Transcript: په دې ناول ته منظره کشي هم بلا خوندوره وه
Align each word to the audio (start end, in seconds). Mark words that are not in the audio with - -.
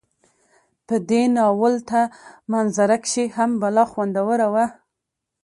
په 0.87 0.95
دې 1.09 1.23
ناول 1.35 1.75
ته 1.89 1.99
منظره 2.51 2.97
کشي 3.03 3.25
هم 3.37 3.49
بلا 3.61 3.83
خوندوره 3.91 4.47
وه 4.53 4.65